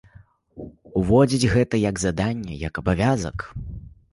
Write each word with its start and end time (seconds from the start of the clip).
Уводзіць 1.01 1.51
гэта 1.55 1.81
як 1.83 1.95
заданне, 2.05 2.59
як 2.67 2.73
абавязак? 2.85 3.37